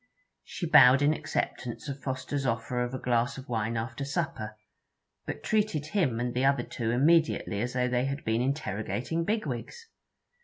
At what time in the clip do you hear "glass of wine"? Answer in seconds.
2.97-3.77